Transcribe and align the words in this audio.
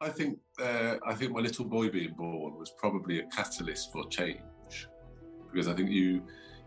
I 0.00 0.10
think 0.10 0.38
uh, 0.60 0.96
I 1.04 1.14
think 1.14 1.32
my 1.32 1.40
little 1.40 1.64
boy 1.64 1.90
being 1.90 2.14
born 2.14 2.56
was 2.56 2.70
probably 2.70 3.18
a 3.18 3.26
catalyst 3.26 3.92
for 3.92 4.06
change 4.08 4.88
because 5.50 5.66
I 5.66 5.74
think 5.74 5.90
you 5.90 6.22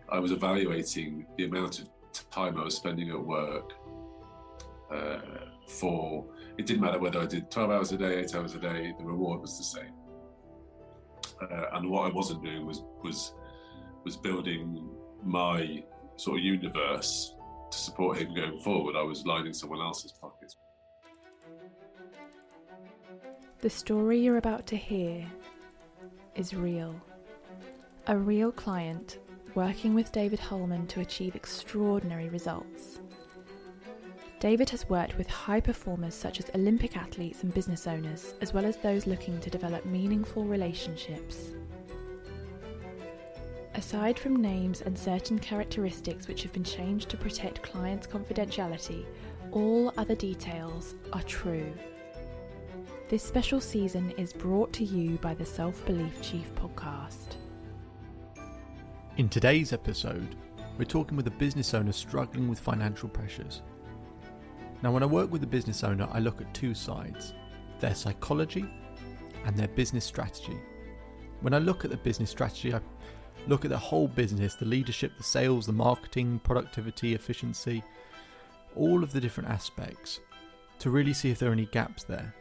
I 0.09 0.19
was 0.19 0.31
evaluating 0.31 1.25
the 1.37 1.45
amount 1.45 1.79
of 1.79 1.87
time 2.29 2.57
I 2.57 2.63
was 2.65 2.75
spending 2.75 3.09
at 3.09 3.19
work 3.19 3.71
uh, 4.93 5.19
for 5.67 6.25
it 6.57 6.65
didn't 6.65 6.81
matter 6.81 6.99
whether 6.99 7.19
I 7.21 7.25
did 7.25 7.49
12 7.49 7.71
hours 7.71 7.91
a 7.93 7.97
day, 7.97 8.19
eight 8.19 8.35
hours 8.35 8.53
a 8.55 8.59
day, 8.59 8.93
the 8.97 9.05
reward 9.05 9.39
was 9.41 9.57
the 9.57 9.63
same. 9.63 9.93
Uh, 11.41 11.77
and 11.77 11.89
what 11.89 12.11
I 12.11 12.13
wasn't 12.13 12.43
doing 12.43 12.65
was 12.65 12.83
was 13.01 13.33
was 14.03 14.17
building 14.17 14.89
my 15.23 15.83
sort 16.17 16.39
of 16.39 16.43
universe 16.43 17.33
to 17.71 17.77
support 17.77 18.17
him 18.17 18.33
going 18.33 18.59
forward. 18.59 18.97
I 18.97 19.03
was 19.03 19.25
lining 19.25 19.53
someone 19.53 19.79
else's 19.79 20.11
pockets. 20.11 20.57
The 23.61 23.69
story 23.69 24.17
you're 24.17 24.37
about 24.37 24.65
to 24.67 24.75
hear 24.75 25.23
is 26.33 26.55
real. 26.55 26.99
A 28.07 28.17
real 28.17 28.51
client 28.51 29.19
working 29.53 29.93
with 29.93 30.11
David 30.11 30.39
Hulman 30.39 30.87
to 30.87 31.01
achieve 31.01 31.35
extraordinary 31.35 32.27
results. 32.29 33.01
David 34.39 34.67
has 34.71 34.89
worked 34.89 35.15
with 35.15 35.29
high 35.29 35.59
performers 35.59 36.15
such 36.15 36.39
as 36.39 36.49
Olympic 36.55 36.97
athletes 36.97 37.43
and 37.43 37.53
business 37.53 37.85
owners, 37.85 38.33
as 38.41 38.51
well 38.51 38.65
as 38.65 38.77
those 38.77 39.05
looking 39.05 39.39
to 39.41 39.51
develop 39.51 39.85
meaningful 39.85 40.43
relationships. 40.43 41.51
Aside 43.75 44.17
from 44.17 44.37
names 44.37 44.81
and 44.81 44.97
certain 44.97 45.37
characteristics 45.37 46.27
which 46.27 46.41
have 46.41 46.51
been 46.51 46.63
changed 46.63 47.09
to 47.09 47.17
protect 47.17 47.61
clients' 47.61 48.07
confidentiality, 48.07 49.05
all 49.51 49.93
other 49.97 50.15
details 50.15 50.95
are 51.13 51.21
true. 51.21 51.71
This 53.11 53.23
special 53.23 53.59
season 53.59 54.11
is 54.11 54.31
brought 54.31 54.71
to 54.71 54.85
you 54.85 55.17
by 55.17 55.33
the 55.33 55.45
Self 55.45 55.85
Belief 55.85 56.21
Chief 56.21 56.49
podcast. 56.55 57.35
In 59.17 59.27
today's 59.27 59.73
episode, 59.73 60.37
we're 60.77 60.85
talking 60.85 61.17
with 61.17 61.27
a 61.27 61.31
business 61.31 61.73
owner 61.73 61.91
struggling 61.91 62.47
with 62.47 62.57
financial 62.57 63.09
pressures. 63.09 63.63
Now, 64.81 64.93
when 64.93 65.03
I 65.03 65.07
work 65.07 65.29
with 65.29 65.43
a 65.43 65.45
business 65.45 65.83
owner, 65.83 66.07
I 66.09 66.19
look 66.19 66.39
at 66.39 66.53
two 66.53 66.73
sides 66.73 67.33
their 67.81 67.95
psychology 67.95 68.65
and 69.43 69.57
their 69.57 69.67
business 69.67 70.05
strategy. 70.05 70.57
When 71.41 71.53
I 71.53 71.57
look 71.57 71.83
at 71.83 71.91
the 71.91 71.97
business 71.97 72.29
strategy, 72.29 72.73
I 72.73 72.79
look 73.45 73.65
at 73.65 73.71
the 73.71 73.77
whole 73.77 74.07
business 74.07 74.55
the 74.55 74.63
leadership, 74.63 75.17
the 75.17 75.23
sales, 75.23 75.65
the 75.65 75.73
marketing, 75.73 76.39
productivity, 76.45 77.13
efficiency, 77.13 77.83
all 78.73 79.03
of 79.03 79.11
the 79.11 79.19
different 79.19 79.49
aspects 79.49 80.21
to 80.79 80.89
really 80.89 81.13
see 81.13 81.29
if 81.29 81.39
there 81.39 81.49
are 81.49 81.51
any 81.51 81.65
gaps 81.65 82.05
there. 82.05 82.33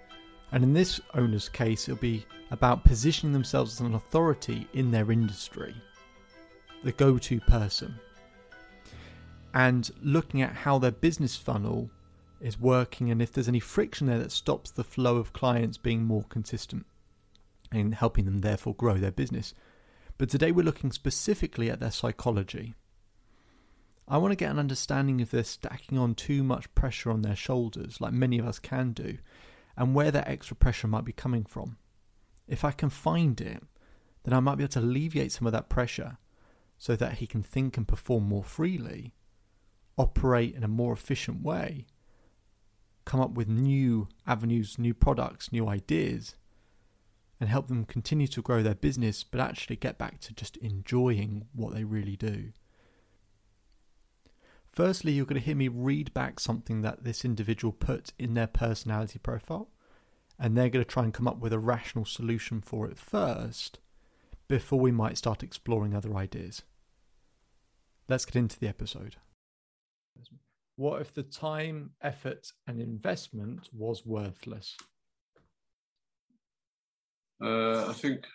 And 0.53 0.65
in 0.65 0.73
this 0.73 1.01
owner's 1.15 1.49
case, 1.49 1.89
it'll 1.89 2.01
be 2.01 2.27
about 2.51 2.85
positioning 2.85 3.33
themselves 3.33 3.75
as 3.75 3.81
an 3.81 3.95
authority 3.95 4.67
in 4.73 4.91
their 4.91 5.11
industry 5.13 5.75
the 6.83 6.93
go 6.93 7.19
to 7.19 7.41
person 7.41 7.95
and 9.53 9.91
looking 10.03 10.43
at 10.43 10.55
how 10.55 10.79
their 10.79 10.91
business 10.91 11.37
funnel 11.37 11.91
is 12.41 12.59
working 12.59 13.11
and 13.11 13.21
if 13.21 13.33
there's 13.33 13.49
any 13.49 13.61
friction 13.61 14.07
there 14.07 14.19
that 14.19 14.33
stops 14.33 14.71
the 14.71 14.85
flow 14.85 15.17
of 15.17 15.33
clients 15.33 15.77
being 15.77 16.05
more 16.05 16.25
consistent 16.29 16.87
and 17.71 17.95
helping 17.95 18.25
them 18.25 18.39
therefore 18.39 18.75
grow 18.75 18.95
their 18.95 19.11
business. 19.11 19.53
But 20.17 20.31
today 20.31 20.53
we're 20.53 20.65
looking 20.65 20.93
specifically 20.93 21.71
at 21.71 21.81
their 21.81 21.91
psychology. 21.91 22.75
I 24.09 24.19
want 24.19 24.33
to 24.33 24.37
get 24.37 24.51
an 24.51 24.59
understanding 24.59 25.21
if 25.21 25.31
they're 25.31 25.45
stacking 25.45 25.99
on 25.99 26.15
too 26.15 26.43
much 26.43 26.75
pressure 26.75 27.11
on 27.11 27.23
their 27.23 27.37
shoulders, 27.37 28.01
like 28.01 28.13
many 28.13 28.39
of 28.39 28.47
us 28.47 28.59
can 28.59 28.93
do, 28.93 29.19
and 29.77 29.95
where 29.95 30.11
that 30.11 30.29
extra 30.29 30.57
pressure 30.57 30.89
might 30.89 31.05
be 31.05 31.13
coming 31.13 31.45
from. 31.45 31.77
If 32.47 32.65
I 32.65 32.73
can 32.73 32.91
find 32.91 33.41
it, 33.41 33.63
then 34.25 34.35
I 34.35 34.41
might 34.41 34.57
be 34.57 34.65
able 34.65 34.73
to 34.73 34.81
alleviate 34.81 35.33
some 35.33 35.47
of 35.47 35.53
that 35.53 35.69
pressure 35.69 36.19
so 36.77 36.97
that 36.97 37.15
he 37.15 37.27
can 37.27 37.43
think 37.43 37.77
and 37.77 37.87
perform 37.87 38.25
more 38.25 38.45
freely, 38.45 39.15
operate 39.97 40.55
in 40.55 40.65
a 40.65 40.69
more 40.69 40.93
efficient 40.93 41.43
way, 41.43 41.87
come 43.05 43.21
up 43.21 43.33
with 43.33 43.49
new 43.49 44.09
avenues, 44.27 44.79
new 44.79 44.95
products, 44.95 45.53
new 45.53 45.69
ideas, 45.69 46.37
and 47.39 47.49
help 47.49 47.69
them 47.69 47.85
continue 47.85 48.27
to 48.27 48.43
grow 48.43 48.63
their 48.63 48.75
business, 48.75 49.25
but 49.25 49.41
actually 49.41 49.77
get 49.77 49.99
back 49.99 50.21
to 50.21 50.35
just 50.35 50.57
enjoying 50.59 51.47
what 51.53 51.75
they 51.75 51.85
really 51.85 52.17
do. 52.17 52.53
Firstly, 54.71 55.13
you're 55.13 55.27
going 55.27 55.41
to 55.41 55.45
hear 55.45 55.57
me 55.57 55.69
read 55.69 56.15
back 56.15 56.41
something 56.41 56.83
that 56.83 57.05
this 57.05 57.25
individual 57.25 57.73
put 57.73 58.13
in 58.19 58.35
their 58.35 58.47
personality 58.47 59.19
profile, 59.19 59.69
and 60.39 60.57
they're 60.57 60.71
going 60.71 60.85
to 60.85 60.91
try 60.91 61.05
and 61.05 61.13
come 61.13 61.29
up 61.29 61.39
with 61.39 61.53
a 61.53 61.59
rational 61.59 62.05
solution 62.05 62.61
for 62.61 62.89
it 62.89 62.99
first 62.99 63.79
before 64.49 64.81
we 64.81 64.93
might 64.93 65.19
start 65.19 65.43
exploring 65.43 65.95
other 65.95 66.17
ideas 66.17 66.63
let's 68.11 68.25
get 68.25 68.37
into 68.37 68.59
the 68.59 68.69
episode. 68.69 69.17
What 70.77 71.01
if 71.01 71.15
the 71.15 71.23
time, 71.23 71.91
effort, 72.03 72.49
and 72.67 72.81
investment 72.81 73.69
was 73.73 74.05
worthless? 74.05 74.77
Uh, 77.43 77.87
I 77.89 77.93
think 77.93 78.27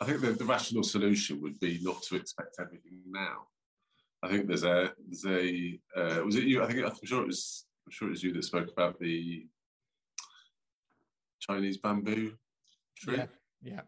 I 0.00 0.06
think 0.06 0.20
the, 0.20 0.32
the, 0.32 0.44
rational 0.44 0.82
solution 0.82 1.42
would 1.42 1.60
be 1.60 1.78
not 1.82 2.02
to 2.04 2.16
expect 2.16 2.56
everything 2.58 3.00
now. 3.06 3.48
I 4.22 4.28
think 4.28 4.46
there's 4.46 4.64
a 4.64 4.92
there's 5.06 5.26
a 5.26 5.78
uh, 5.96 6.24
was 6.24 6.36
it 6.36 6.44
you? 6.44 6.62
I 6.62 6.66
think 6.66 6.84
I'm 6.84 6.92
sure 7.04 7.22
it 7.22 7.26
was 7.26 7.66
I'm 7.86 7.92
sure 7.92 8.08
it 8.08 8.12
was 8.12 8.22
you 8.22 8.32
that 8.32 8.44
spoke 8.44 8.70
about 8.70 8.98
the 8.98 9.46
Chinese 11.40 11.78
bamboo 11.78 12.34
tree. 12.96 13.16
Yeah, 13.16 13.26
yeah, 13.62 13.80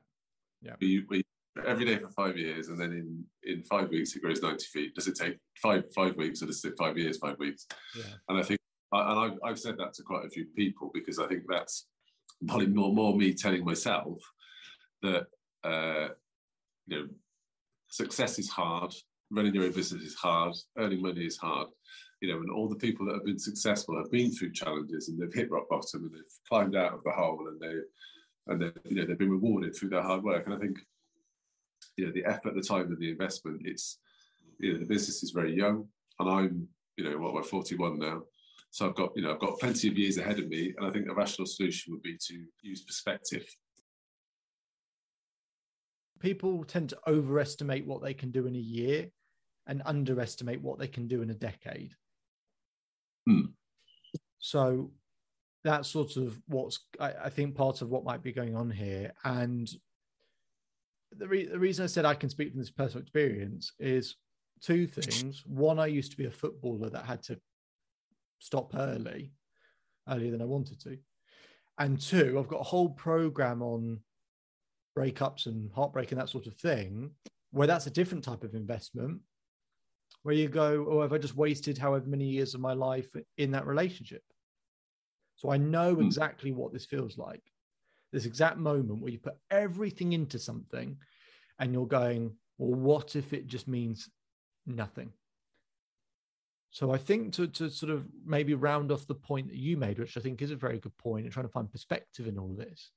yeah. 0.60 0.74
We, 0.80 1.04
we 1.08 1.22
every 1.66 1.84
day 1.84 1.98
for 1.98 2.08
five 2.08 2.36
years, 2.36 2.68
and 2.68 2.80
then 2.80 2.92
in 2.92 3.24
in 3.44 3.62
five 3.62 3.88
weeks 3.90 4.14
it 4.14 4.22
grows 4.22 4.42
ninety 4.42 4.66
feet. 4.66 4.94
Does 4.94 5.08
it 5.08 5.16
take 5.16 5.38
five 5.62 5.84
five 5.94 6.16
weeks, 6.16 6.42
or 6.42 6.46
does 6.46 6.62
it 6.64 6.68
take 6.68 6.78
five 6.78 6.96
years, 6.98 7.18
five 7.18 7.38
weeks? 7.38 7.66
Yeah. 7.96 8.04
And 8.28 8.38
I 8.38 8.42
think, 8.42 8.60
and 8.92 9.18
I've, 9.18 9.38
I've 9.44 9.58
said 9.58 9.76
that 9.78 9.94
to 9.94 10.02
quite 10.02 10.26
a 10.26 10.30
few 10.30 10.46
people 10.56 10.90
because 10.92 11.18
I 11.18 11.26
think 11.26 11.44
that's 11.48 11.86
probably 12.46 12.68
more 12.68 12.92
more 12.92 13.16
me 13.16 13.34
telling 13.34 13.64
myself 13.64 14.18
that 15.02 15.26
uh, 15.64 16.08
you 16.86 16.98
know 16.98 17.08
success 17.88 18.38
is 18.38 18.48
hard, 18.48 18.94
running 19.30 19.54
your 19.54 19.64
own 19.64 19.72
business 19.72 20.02
is 20.02 20.14
hard, 20.14 20.54
earning 20.78 21.02
money 21.02 21.24
is 21.24 21.36
hard. 21.36 21.68
You 22.20 22.28
know, 22.28 22.38
and 22.38 22.50
all 22.50 22.68
the 22.68 22.76
people 22.76 23.06
that 23.06 23.14
have 23.14 23.24
been 23.24 23.38
successful 23.38 23.96
have 23.96 24.10
been 24.10 24.30
through 24.30 24.52
challenges 24.52 25.08
and 25.08 25.18
they've 25.18 25.34
hit 25.34 25.50
rock 25.50 25.68
bottom 25.68 26.04
and 26.04 26.12
they've 26.12 26.48
climbed 26.48 26.76
out 26.76 26.94
of 26.94 27.02
the 27.04 27.10
hole 27.10 27.48
and 27.48 27.60
they 27.60 27.80
and 28.46 28.60
they 28.60 28.70
you 28.88 28.96
know 28.96 29.06
they've 29.06 29.18
been 29.18 29.30
rewarded 29.30 29.74
through 29.74 29.90
their 29.90 30.02
hard 30.02 30.22
work. 30.22 30.46
And 30.46 30.54
I 30.54 30.58
think 30.58 30.78
you 31.96 32.06
know 32.06 32.12
the 32.12 32.24
effort, 32.24 32.54
the 32.54 32.62
time, 32.62 32.86
and 32.86 32.98
the 32.98 33.10
investment. 33.10 33.62
It's 33.64 33.98
you 34.58 34.72
know 34.72 34.78
the 34.78 34.86
business 34.86 35.22
is 35.22 35.30
very 35.30 35.54
young, 35.54 35.88
and 36.18 36.30
I'm 36.30 36.68
you 36.96 37.04
know 37.04 37.18
what 37.18 37.34
we're 37.34 37.42
41 37.42 37.98
now, 37.98 38.22
so 38.70 38.88
I've 38.88 38.94
got 38.94 39.12
you 39.16 39.22
know 39.22 39.32
I've 39.32 39.40
got 39.40 39.58
plenty 39.58 39.88
of 39.88 39.98
years 39.98 40.18
ahead 40.18 40.38
of 40.38 40.48
me, 40.48 40.74
and 40.76 40.86
I 40.86 40.90
think 40.90 41.08
a 41.08 41.14
rational 41.14 41.46
solution 41.46 41.92
would 41.92 42.02
be 42.02 42.16
to 42.28 42.44
use 42.62 42.82
perspective. 42.82 43.44
People 46.22 46.64
tend 46.64 46.88
to 46.90 46.98
overestimate 47.06 47.84
what 47.84 48.02
they 48.02 48.14
can 48.14 48.30
do 48.30 48.46
in 48.46 48.54
a 48.54 48.58
year, 48.58 49.10
and 49.66 49.82
underestimate 49.84 50.60
what 50.60 50.78
they 50.78 50.88
can 50.88 51.06
do 51.06 51.22
in 51.22 51.30
a 51.30 51.34
decade. 51.34 51.94
Hmm. 53.26 53.46
So 54.38 54.90
that's 55.64 55.88
sort 55.88 56.16
of 56.16 56.40
what's 56.46 56.80
I, 56.98 57.12
I, 57.24 57.30
think 57.30 57.54
part 57.54 57.82
of 57.82 57.88
what 57.88 58.04
might 58.04 58.22
be 58.22 58.32
going 58.32 58.56
on 58.56 58.68
here 58.68 59.12
and 59.24 59.70
the, 61.16 61.28
re- 61.28 61.46
the 61.46 61.58
reason 61.58 61.84
I 61.84 61.86
said 61.86 62.04
I 62.04 62.14
can 62.14 62.28
speak 62.28 62.50
from 62.50 62.58
this 62.58 62.70
personal 62.70 63.02
experience 63.02 63.72
is 63.78 64.16
two 64.60 64.86
things. 64.86 65.44
One, 65.46 65.78
I 65.78 65.86
used 65.86 66.10
to 66.10 66.16
be 66.16 66.24
a 66.24 66.30
footballer 66.30 66.90
that 66.90 67.04
had 67.04 67.22
to 67.24 67.38
stop 68.40 68.72
early, 68.74 69.32
earlier 70.08 70.32
than 70.32 70.42
I 70.42 70.46
wanted 70.46 70.80
to. 70.80 70.98
And 71.78 72.00
two, 72.00 72.36
I've 72.38 72.48
got 72.48 72.60
a 72.60 72.64
whole 72.64 72.88
program 72.90 73.62
on 73.62 74.00
breakups 74.96 75.46
and 75.46 75.70
heartbreak 75.74 76.12
and 76.12 76.20
that 76.20 76.28
sort 76.28 76.46
of 76.46 76.54
thing, 76.54 77.10
where 77.50 77.66
that's 77.66 77.86
a 77.86 77.90
different 77.90 78.24
type 78.24 78.44
of 78.44 78.54
investment, 78.54 79.20
where 80.22 80.34
you 80.34 80.48
go, 80.48 80.86
oh, 80.88 81.02
have 81.02 81.12
I 81.12 81.18
just 81.18 81.36
wasted 81.36 81.78
however 81.78 82.06
many 82.06 82.24
years 82.24 82.54
of 82.54 82.60
my 82.60 82.72
life 82.72 83.10
in 83.38 83.50
that 83.52 83.66
relationship? 83.66 84.22
So 85.36 85.50
I 85.50 85.56
know 85.56 85.94
hmm. 85.94 86.02
exactly 86.02 86.52
what 86.52 86.72
this 86.72 86.86
feels 86.86 87.18
like. 87.18 87.42
This 88.12 88.26
exact 88.26 88.58
moment 88.58 89.00
where 89.00 89.10
you 89.10 89.18
put 89.18 89.38
everything 89.50 90.12
into 90.12 90.38
something 90.38 90.96
and 91.58 91.72
you're 91.72 91.86
going, 91.86 92.32
well, 92.58 92.78
what 92.78 93.16
if 93.16 93.32
it 93.32 93.46
just 93.46 93.66
means 93.66 94.08
nothing? 94.66 95.12
So 96.70 96.90
I 96.90 96.98
think 96.98 97.34
to, 97.34 97.46
to 97.48 97.68
sort 97.68 97.92
of 97.92 98.06
maybe 98.24 98.54
round 98.54 98.92
off 98.92 99.06
the 99.06 99.14
point 99.14 99.48
that 99.48 99.58
you 99.58 99.76
made, 99.76 99.98
which 99.98 100.16
I 100.16 100.20
think 100.20 100.40
is 100.40 100.50
a 100.50 100.56
very 100.56 100.78
good 100.78 100.96
point, 100.96 101.24
and 101.24 101.32
trying 101.32 101.46
to 101.46 101.52
find 101.52 101.70
perspective 101.70 102.26
in 102.26 102.38
all 102.38 102.50
of 102.50 102.56
this, 102.56 102.92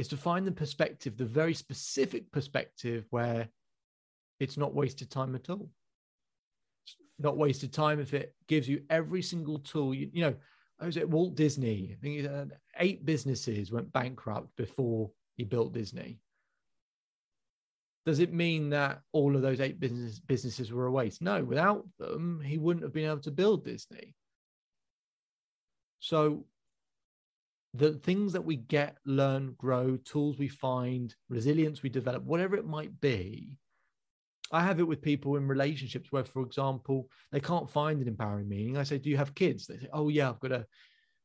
is 0.00 0.08
to 0.08 0.16
find 0.16 0.46
the 0.46 0.52
perspective, 0.52 1.18
the 1.18 1.26
very 1.26 1.52
specific 1.52 2.32
perspective 2.32 3.04
where 3.10 3.48
it's 4.40 4.56
not 4.56 4.74
wasted 4.74 5.10
time 5.10 5.34
at 5.34 5.50
all. 5.50 5.70
It's 6.86 6.96
not 7.18 7.36
wasted 7.36 7.70
time 7.70 8.00
if 8.00 8.14
it 8.14 8.34
gives 8.48 8.66
you 8.66 8.82
every 8.88 9.20
single 9.20 9.58
tool. 9.58 9.94
You, 9.94 10.08
you 10.10 10.22
know, 10.22 10.34
I 10.80 10.86
was 10.86 10.96
at 10.96 11.08
Walt 11.08 11.34
Disney. 11.34 11.90
I 11.92 12.00
think 12.00 12.50
eight 12.78 13.04
businesses 13.04 13.70
went 13.70 13.92
bankrupt 13.92 14.56
before 14.56 15.10
he 15.36 15.44
built 15.44 15.74
Disney. 15.74 16.18
Does 18.06 18.20
it 18.20 18.32
mean 18.32 18.70
that 18.70 19.02
all 19.12 19.36
of 19.36 19.42
those 19.42 19.60
eight 19.60 19.78
business, 19.78 20.18
businesses 20.18 20.72
were 20.72 20.86
a 20.86 20.90
waste? 20.90 21.20
No, 21.20 21.44
without 21.44 21.86
them, 21.98 22.40
he 22.42 22.56
wouldn't 22.56 22.84
have 22.84 22.94
been 22.94 23.10
able 23.10 23.20
to 23.20 23.30
build 23.30 23.66
Disney. 23.66 24.14
So, 25.98 26.46
the 27.74 27.94
things 27.94 28.32
that 28.32 28.44
we 28.44 28.56
get, 28.56 28.96
learn, 29.04 29.54
grow, 29.56 29.96
tools 29.98 30.38
we 30.38 30.48
find, 30.48 31.14
resilience 31.28 31.82
we 31.82 31.88
develop, 31.88 32.24
whatever 32.24 32.56
it 32.56 32.66
might 32.66 33.00
be, 33.00 33.56
I 34.52 34.62
have 34.64 34.80
it 34.80 34.88
with 34.88 35.02
people 35.02 35.36
in 35.36 35.46
relationships 35.46 36.10
where, 36.10 36.24
for 36.24 36.42
example, 36.42 37.08
they 37.30 37.40
can't 37.40 37.70
find 37.70 38.02
an 38.02 38.08
empowering 38.08 38.48
meaning. 38.48 38.76
I 38.76 38.82
say, 38.82 38.98
"Do 38.98 39.08
you 39.08 39.16
have 39.16 39.34
kids?" 39.34 39.66
They 39.66 39.78
say, 39.78 39.88
"Oh 39.92 40.08
yeah, 40.08 40.30
I've 40.30 40.40
got 40.40 40.52
a, 40.52 40.66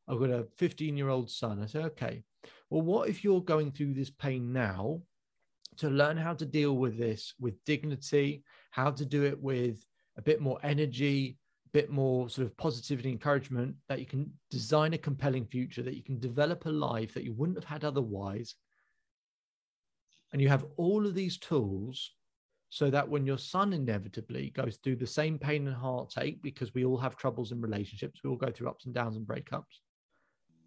I've 0.08 0.20
got 0.20 0.30
a 0.30 0.48
15 0.58 0.96
year 0.96 1.10
old 1.10 1.32
son." 1.32 1.62
I 1.62 1.66
say, 1.66 1.84
"Okay, 1.86 2.24
well, 2.70 2.84
what 2.84 3.10
if 3.10 3.24
you're 3.24 3.42
going 3.42 3.72
through 3.72 3.96
this 3.96 4.12
pain 4.12 4.54
now? 4.54 5.02
To 5.78 5.90
learn 5.90 6.18
how 6.18 6.34
to 6.36 6.46
deal 6.46 6.78
with 6.78 6.98
this 6.98 7.34
with 7.40 7.64
dignity, 7.66 8.44
how 8.72 8.92
to 8.92 9.06
do 9.06 9.24
it 9.24 9.42
with 9.42 9.84
a 10.18 10.22
bit 10.22 10.40
more 10.40 10.60
energy, 10.64 11.38
bit 11.76 11.90
more 11.90 12.30
sort 12.30 12.48
of 12.48 12.56
positivity, 12.56 13.10
encouragement, 13.10 13.76
that 13.90 14.00
you 14.00 14.06
can 14.06 14.32
design 14.50 14.94
a 14.94 14.98
compelling 14.98 15.46
future, 15.46 15.84
that 15.84 15.98
you 16.00 16.04
can 16.10 16.20
develop 16.20 16.66
a 16.66 16.70
life 16.70 17.14
that 17.14 17.26
you 17.26 17.34
wouldn't 17.34 17.58
have 17.62 17.72
had 17.76 17.84
otherwise." 17.84 18.56
And 20.32 20.42
you 20.42 20.50
have 20.50 20.66
all 20.78 21.06
of 21.06 21.16
these 21.16 21.38
tools 21.38 22.12
so 22.70 22.90
that 22.90 23.10
when 23.10 23.26
your 23.26 23.38
son 23.38 23.74
inevitably 23.74 24.50
goes 24.50 24.78
through 24.78 24.98
the 24.98 25.16
same 25.20 25.38
pain 25.38 25.68
and 25.68 25.76
heartache, 25.76 26.42
because 26.42 26.74
we 26.74 26.86
all 26.86 26.98
have 26.98 27.16
troubles 27.16 27.52
in 27.52 27.62
relationships, 27.62 28.22
we 28.22 28.30
all 28.30 28.44
go 28.46 28.52
through 28.52 28.70
ups 28.70 28.86
and 28.86 28.94
downs 28.94 29.18
and 29.18 29.28
breakups, 29.28 29.80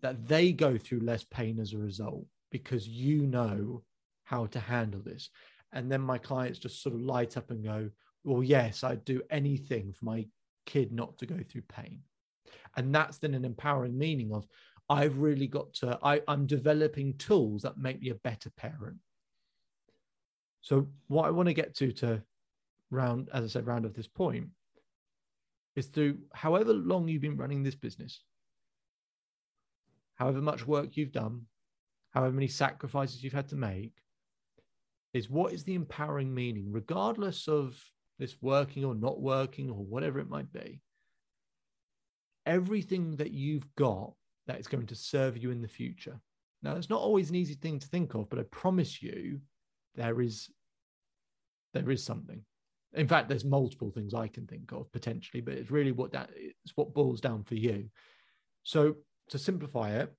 that 0.00 0.26
they 0.26 0.52
go 0.52 0.78
through 0.78 1.00
less 1.00 1.24
pain 1.24 1.58
as 1.58 1.72
a 1.72 1.78
result 1.78 2.24
because 2.50 2.86
you 2.86 3.26
know 3.26 3.82
how 4.24 4.46
to 4.46 4.60
handle 4.60 5.02
this. 5.02 5.30
And 5.72 5.90
then 5.90 6.00
my 6.00 6.18
clients 6.18 6.58
just 6.58 6.82
sort 6.82 6.94
of 6.94 7.00
light 7.00 7.36
up 7.36 7.50
and 7.50 7.64
go, 7.64 7.90
Well, 8.24 8.42
yes, 8.42 8.84
I'd 8.84 9.04
do 9.04 9.22
anything 9.30 9.92
for 9.92 10.04
my 10.04 10.26
kid 10.68 10.92
not 10.92 11.16
to 11.18 11.26
go 11.26 11.38
through 11.48 11.62
pain. 11.62 12.00
And 12.76 12.94
that's 12.94 13.16
then 13.18 13.32
an 13.32 13.46
empowering 13.46 13.96
meaning 13.96 14.32
of 14.32 14.46
I've 14.90 15.18
really 15.18 15.46
got 15.46 15.72
to, 15.74 15.98
I, 16.02 16.20
I'm 16.28 16.46
developing 16.46 17.16
tools 17.16 17.62
that 17.62 17.78
make 17.78 18.00
me 18.00 18.10
a 18.10 18.14
better 18.16 18.50
parent. 18.50 18.98
So 20.60 20.88
what 21.06 21.26
I 21.26 21.30
want 21.30 21.48
to 21.48 21.54
get 21.54 21.74
to 21.76 21.92
to 21.92 22.22
round, 22.90 23.30
as 23.32 23.44
I 23.44 23.48
said, 23.48 23.66
round 23.66 23.86
of 23.86 23.94
this 23.94 24.08
point 24.08 24.48
is 25.74 25.86
through 25.86 26.18
however 26.34 26.74
long 26.74 27.08
you've 27.08 27.22
been 27.22 27.36
running 27.36 27.62
this 27.62 27.74
business, 27.74 28.22
however 30.16 30.42
much 30.42 30.66
work 30.66 30.96
you've 30.96 31.12
done, 31.12 31.46
however 32.10 32.34
many 32.34 32.48
sacrifices 32.48 33.22
you've 33.22 33.32
had 33.32 33.48
to 33.48 33.56
make, 33.56 33.92
is 35.14 35.30
what 35.30 35.52
is 35.52 35.64
the 35.64 35.74
empowering 35.74 36.34
meaning, 36.34 36.66
regardless 36.70 37.48
of 37.48 37.74
this 38.18 38.36
working 38.40 38.84
or 38.84 38.94
not 38.94 39.20
working 39.20 39.70
or 39.70 39.84
whatever 39.84 40.18
it 40.18 40.28
might 40.28 40.52
be. 40.52 40.80
Everything 42.46 43.16
that 43.16 43.30
you've 43.30 43.74
got 43.76 44.12
that 44.46 44.58
is 44.58 44.66
going 44.66 44.86
to 44.86 44.94
serve 44.94 45.36
you 45.36 45.50
in 45.50 45.62
the 45.62 45.68
future. 45.68 46.20
Now, 46.62 46.74
it's 46.74 46.90
not 46.90 47.00
always 47.00 47.30
an 47.30 47.36
easy 47.36 47.54
thing 47.54 47.78
to 47.78 47.86
think 47.86 48.14
of, 48.14 48.28
but 48.28 48.38
I 48.38 48.44
promise 48.50 49.02
you 49.02 49.40
there 49.94 50.20
is 50.20 50.48
there 51.74 51.90
is 51.90 52.02
something. 52.02 52.42
In 52.94 53.06
fact, 53.06 53.28
there's 53.28 53.44
multiple 53.44 53.90
things 53.90 54.14
I 54.14 54.28
can 54.28 54.46
think 54.46 54.72
of 54.72 54.90
potentially, 54.90 55.42
but 55.42 55.54
it's 55.54 55.70
really 55.70 55.92
what 55.92 56.12
that 56.12 56.30
it's 56.34 56.76
what 56.76 56.94
boils 56.94 57.20
down 57.20 57.44
for 57.44 57.54
you. 57.54 57.90
So 58.62 58.96
to 59.28 59.38
simplify 59.38 59.90
it, 59.90 60.12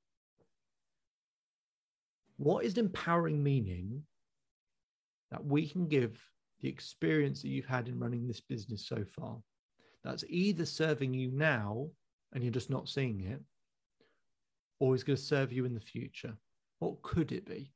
what 2.38 2.64
is 2.64 2.78
empowering 2.78 3.44
meaning 3.44 4.04
that 5.32 5.44
we 5.44 5.68
can 5.68 5.88
give 5.88 6.20
the 6.62 6.70
experience 6.70 7.42
that 7.42 7.50
you've 7.50 7.66
had 7.66 7.88
in 7.88 8.00
running 8.00 8.28
this 8.28 8.42
business 8.42 8.88
so 8.88 9.04
far? 9.04 9.38
That's 10.04 10.24
either 10.28 10.66
serving 10.66 11.14
you 11.14 11.32
now 11.32 11.90
and 12.34 12.44
you're 12.44 12.54
just 12.54 12.70
not 12.70 12.88
seeing 12.88 13.22
it, 13.22 13.42
or 14.80 14.96
is 14.96 15.04
going 15.04 15.18
to 15.18 15.22
serve 15.22 15.52
you 15.52 15.66
in 15.66 15.74
the 15.74 15.80
future. 15.80 16.36
What 16.80 17.02
could 17.02 17.32
it 17.32 17.46
be? 17.46 17.72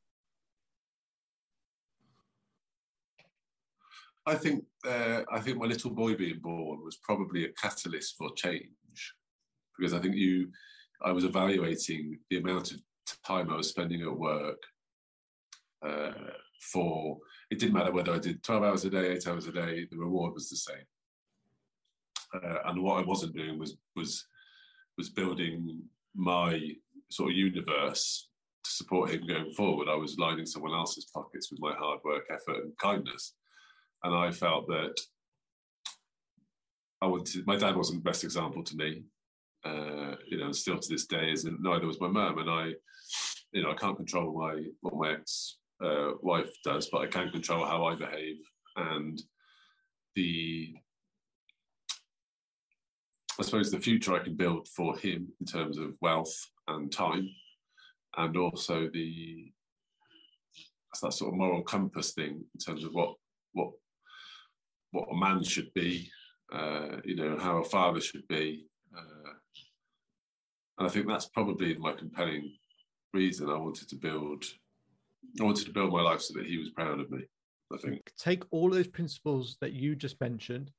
I 4.25 4.35
think 4.35 4.63
uh, 4.87 5.23
I 5.31 5.39
think 5.41 5.57
my 5.57 5.65
little 5.65 5.91
boy 5.91 6.15
being 6.15 6.39
born 6.39 6.79
was 6.83 6.97
probably 7.03 7.45
a 7.45 7.51
catalyst 7.53 8.15
for 8.17 8.29
change 8.35 8.69
because 9.77 9.93
I 9.93 9.99
think 9.99 10.15
you 10.15 10.49
I 11.03 11.11
was 11.11 11.25
evaluating 11.25 12.19
the 12.29 12.37
amount 12.37 12.71
of 12.71 12.79
time 13.25 13.49
I 13.49 13.57
was 13.57 13.69
spending 13.69 14.01
at 14.01 14.17
work 14.17 14.61
uh, 15.85 16.11
for 16.71 17.17
it 17.49 17.59
didn't 17.59 17.75
matter 17.75 17.91
whether 17.91 18.13
I 18.13 18.19
did 18.19 18.43
12 18.43 18.63
hours 18.63 18.85
a 18.85 18.89
day, 18.89 19.11
eight 19.11 19.27
hours 19.27 19.47
a 19.47 19.51
day, 19.51 19.87
the 19.89 19.97
reward 19.97 20.33
was 20.33 20.49
the 20.49 20.57
same. 20.57 20.85
Uh, 22.33 22.59
and 22.65 22.81
what 22.81 22.99
I 22.99 23.05
wasn't 23.05 23.35
doing 23.35 23.59
was 23.59 23.77
was 23.95 24.25
was 24.97 25.09
building 25.09 25.81
my 26.15 26.59
sort 27.09 27.31
of 27.31 27.37
universe 27.37 28.29
to 28.63 28.71
support 28.71 29.11
him 29.11 29.27
going 29.27 29.51
forward. 29.51 29.87
I 29.87 29.95
was 29.95 30.17
lining 30.17 30.45
someone 30.45 30.73
else's 30.73 31.05
pockets 31.13 31.51
with 31.51 31.59
my 31.59 31.73
hard 31.73 31.99
work, 32.03 32.23
effort, 32.31 32.63
and 32.63 32.77
kindness 32.77 33.33
and 34.03 34.13
I 34.13 34.31
felt 34.31 34.67
that 34.67 34.95
I 37.01 37.07
wanted. 37.07 37.47
My 37.47 37.55
dad 37.55 37.75
wasn't 37.75 38.03
the 38.03 38.09
best 38.09 38.23
example 38.23 38.63
to 38.63 38.75
me, 38.75 39.03
uh, 39.65 40.15
you 40.27 40.37
know, 40.37 40.51
still 40.51 40.77
to 40.77 40.89
this 40.89 41.05
day 41.05 41.31
isn't. 41.31 41.61
Neither 41.61 41.87
was 41.87 42.01
my 42.01 42.07
mum, 42.07 42.37
and 42.37 42.49
I, 42.49 42.71
you 43.51 43.63
know, 43.63 43.71
I 43.71 43.75
can't 43.75 43.97
control 43.97 44.37
my 44.37 44.63
what 44.81 44.95
my 44.95 45.13
ex 45.13 45.57
uh, 45.83 46.11
wife 46.21 46.51
does, 46.63 46.89
but 46.91 47.01
I 47.01 47.07
can 47.07 47.29
control 47.29 47.65
how 47.65 47.85
I 47.85 47.95
behave 47.95 48.37
and 48.75 49.21
the. 50.15 50.75
I 53.39 53.43
suppose 53.43 53.71
the 53.71 53.79
future 53.79 54.13
I 54.13 54.23
can 54.23 54.35
build 54.35 54.67
for 54.67 54.95
him 54.95 55.27
in 55.39 55.47
terms 55.47 55.79
of 55.79 55.95
wealth 56.01 56.33
and 56.67 56.91
time, 56.91 57.27
and 58.17 58.37
also 58.37 58.89
the 58.93 59.51
that 61.01 61.13
sort 61.13 61.33
of 61.33 61.37
moral 61.37 61.63
compass 61.63 62.13
thing 62.13 62.43
in 62.53 62.59
terms 62.63 62.83
of 62.83 62.93
what 62.93 63.15
what 63.53 63.71
what 64.91 65.07
a 65.11 65.15
man 65.15 65.43
should 65.43 65.73
be, 65.73 66.09
uh, 66.53 66.97
you 67.03 67.15
know, 67.15 67.37
how 67.39 67.57
a 67.57 67.63
father 67.63 67.99
should 67.99 68.27
be. 68.27 68.67
Uh, 68.95 69.33
and 70.77 70.87
I 70.87 70.91
think 70.91 71.07
that's 71.07 71.29
probably 71.29 71.75
my 71.77 71.93
compelling 71.93 72.51
reason 73.13 73.49
I 73.49 73.57
wanted 73.57 73.89
to 73.89 73.95
build. 73.95 74.45
I 75.39 75.43
wanted 75.43 75.65
to 75.65 75.73
build 75.73 75.91
my 75.91 76.01
life 76.01 76.21
so 76.21 76.33
that 76.35 76.45
he 76.45 76.57
was 76.57 76.69
proud 76.69 76.99
of 76.99 77.09
me. 77.09 77.23
I 77.73 77.77
think. 77.77 78.11
Take 78.17 78.43
all 78.51 78.69
those 78.69 78.87
principles 78.87 79.57
that 79.61 79.73
you 79.73 79.95
just 79.95 80.21
mentioned. 80.21 80.71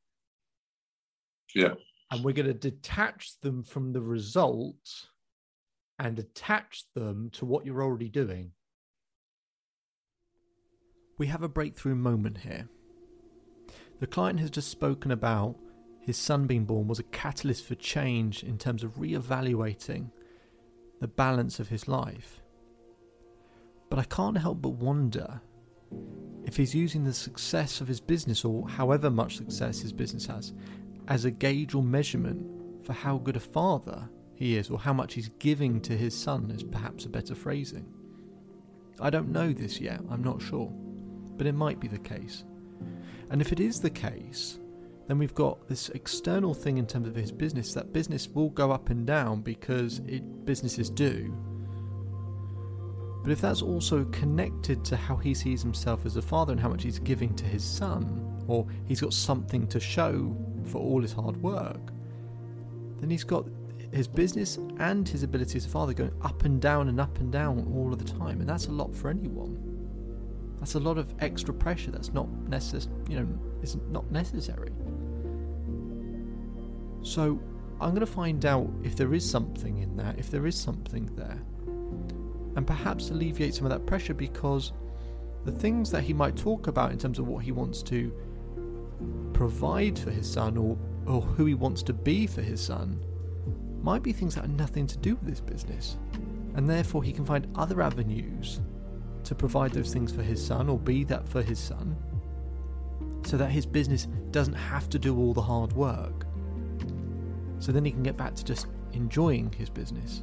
Yeah. 1.54 1.74
And 2.10 2.24
we're 2.24 2.32
going 2.32 2.46
to 2.46 2.54
detach 2.54 3.40
them 3.40 3.62
from 3.62 3.92
the 3.92 4.02
results 4.02 5.08
and 5.98 6.18
attach 6.18 6.84
them 6.94 7.30
to 7.34 7.44
what 7.44 7.66
you're 7.66 7.82
already 7.82 8.08
doing. 8.08 8.52
We 11.18 11.26
have 11.28 11.42
a 11.42 11.48
breakthrough 11.48 11.94
moment 11.94 12.38
here. 12.38 12.68
The 14.00 14.06
client 14.06 14.40
has 14.40 14.50
just 14.50 14.70
spoken 14.70 15.10
about 15.10 15.56
his 16.00 16.18
son 16.18 16.46
being 16.46 16.64
born 16.64 16.86
was 16.86 16.98
a 16.98 17.04
catalyst 17.04 17.64
for 17.64 17.74
change 17.76 18.42
in 18.42 18.58
terms 18.58 18.84
of 18.84 18.98
re-evaluating 19.00 20.10
the 21.00 21.08
balance 21.08 21.58
of 21.58 21.68
his 21.68 21.88
life. 21.88 22.43
But 23.91 23.99
I 23.99 24.05
can't 24.05 24.38
help 24.38 24.62
but 24.62 24.71
wonder 24.71 25.41
if 26.45 26.57
he's 26.57 26.75
using 26.75 27.05
the 27.05 27.12
success 27.12 27.81
of 27.81 27.88
his 27.88 28.00
business 28.00 28.45
or 28.45 28.69
however 28.69 29.11
much 29.11 29.37
success 29.37 29.81
his 29.81 29.93
business 29.93 30.26
has 30.26 30.53
as 31.09 31.25
a 31.25 31.31
gauge 31.31 31.75
or 31.75 31.83
measurement 31.83 32.45
for 32.85 32.93
how 32.93 33.19
good 33.19 33.37
a 33.37 33.41
father 33.41 34.09
he 34.35 34.57
is 34.57 34.71
or 34.71 34.79
how 34.79 34.93
much 34.93 35.14
he's 35.14 35.31
giving 35.38 35.81
to 35.81 35.97
his 35.97 36.17
son 36.17 36.50
is 36.50 36.62
perhaps 36.62 37.05
a 37.05 37.09
better 37.09 37.35
phrasing. 37.35 37.87
I 39.00 39.11
don't 39.11 39.33
know 39.33 39.53
this 39.53 39.81
yet, 39.81 40.00
I'm 40.11 40.23
not 40.23 40.43
sure, 40.43 40.73
but 41.37 41.47
it 41.47 41.55
might 41.55 41.81
be 41.81 41.88
the 41.88 41.99
case. 41.99 42.45
And 43.31 43.41
if 43.41 43.53
it 43.53 43.61
is 43.61 43.81
the 43.81 43.91
case, 43.91 44.59
then 45.07 45.19
we've 45.19 45.35
got 45.35 45.69
this 45.69 45.88
external 45.91 46.55
thing 46.55 46.79
in 46.79 46.87
terms 46.87 47.09
of 47.09 47.14
his 47.14 47.33
business. 47.33 47.75
That 47.75 47.93
business 47.93 48.29
will 48.29 48.50
go 48.50 48.71
up 48.71 48.91
and 48.91 49.07
down 49.07 49.43
because 49.43 50.00
it, 50.07 50.45
businesses 50.45 50.88
do. 50.91 51.35
But 53.25 53.33
if 53.33 53.40
that's 53.40 53.62
also 53.62 54.04
connected 54.04 54.85
to 54.85 54.97
how 54.97 55.16
he 55.16 55.33
sees 55.33 55.62
himself 55.62 56.04
as 56.04 56.16
a 56.16 56.23
father 56.23 56.52
and 56.52 56.61
how 56.61 56.69
much 56.69 56.83
he's 56.83 56.99
giving 56.99 57.35
to 57.37 57.45
his 57.47 57.64
son, 57.64 58.45
or 58.47 58.66
he's 58.85 59.00
got 59.00 59.14
something 59.14 59.66
to 59.69 59.81
show 59.81 60.37
for 60.66 60.78
all 60.78 61.00
his 61.00 61.12
hard 61.12 61.43
work, 61.43 61.90
then 63.00 63.09
he's 63.09 63.25
got 63.25 63.47
his 63.93 64.07
business 64.07 64.59
and 64.78 65.09
his 65.09 65.23
ability 65.23 65.57
as 65.57 65.64
a 65.64 65.69
father 65.71 65.95
going 65.95 66.12
up 66.21 66.45
and 66.45 66.61
down 66.61 66.88
and 66.88 67.00
up 67.00 67.19
and 67.19 67.33
down 67.33 67.66
all 67.75 67.90
of 67.95 67.99
the 67.99 68.04
time. 68.04 68.40
And 68.40 68.49
that's 68.49 68.66
a 68.66 68.73
lot 68.73 68.95
for 68.95 69.09
anyone. 69.09 69.59
That's 70.59 70.75
a 70.75 70.81
lot 70.81 70.99
of 70.99 71.14
extra 71.21 71.54
pressure 71.54 71.93
that's 71.93 72.12
not 72.12 72.28
necessary, 72.49 72.95
you 73.09 73.21
know, 73.21 73.28
is 73.62 73.76
not 73.90 74.11
necessary. 74.12 74.71
So 77.00 77.40
I'm 77.81 77.90
going 77.90 78.00
to 78.00 78.07
find 78.07 78.45
out 78.45 78.71
if 78.83 78.97
there 78.97 79.14
is 79.14 79.28
something 79.28 79.78
in 79.78 79.97
there, 79.97 80.14
if 80.19 80.31
there 80.31 80.47
is 80.47 80.57
something 80.57 81.07
there, 81.16 81.40
and 82.56 82.66
perhaps 82.66 83.11
alleviate 83.11 83.54
some 83.54 83.66
of 83.66 83.70
that 83.70 83.87
pressure 83.87 84.14
because 84.14 84.73
the 85.44 85.52
things 85.52 85.90
that 85.90 86.02
he 86.02 86.12
might 86.12 86.37
talk 86.37 86.66
about 86.66 86.92
in 86.92 86.99
terms 86.99 87.18
of 87.18 87.28
what 87.28 87.44
he 87.44 87.52
wants 87.52 87.82
to 87.82 88.12
provide 89.32 89.99
for 89.99 90.11
his 90.11 90.30
son 90.30 90.56
or, 90.56 90.78
or 91.06 91.20
who 91.20 91.44
he 91.44 91.54
wants 91.54 91.82
to 91.82 91.92
be 91.92 92.26
for 92.26 92.42
his 92.42 92.61
son 92.61 92.99
might 93.82 94.02
be 94.02 94.12
things 94.12 94.34
that 94.34 94.42
have 94.42 94.50
nothing 94.50 94.87
to 94.87 94.96
do 94.99 95.16
with 95.16 95.28
his 95.28 95.40
business. 95.40 95.99
And 96.54 96.70
therefore, 96.70 97.02
he 97.02 97.12
can 97.12 97.26
find 97.26 97.46
other 97.54 97.82
avenues 97.82 98.61
to 99.25 99.34
provide 99.34 99.73
those 99.73 99.92
things 99.92 100.12
for 100.12 100.23
his 100.23 100.44
son 100.44 100.68
or 100.68 100.78
be 100.78 101.04
that 101.04 101.28
for 101.28 101.42
his 101.42 101.58
son 101.58 101.96
so 103.25 103.37
that 103.37 103.50
his 103.50 103.66
business 103.66 104.06
doesn't 104.30 104.54
have 104.54 104.88
to 104.90 104.99
do 104.99 105.18
all 105.18 105.34
the 105.34 105.42
hard 105.42 105.73
work. 105.73 106.26
So 107.58 107.73
then 107.73 107.84
he 107.84 107.90
can 107.90 108.02
get 108.02 108.16
back 108.16 108.34
to 108.34 108.44
just 108.44 108.66
enjoying 108.92 109.52
his 109.52 109.68
business 109.68 110.23